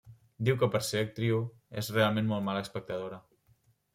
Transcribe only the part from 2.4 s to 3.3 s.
mala espectadora.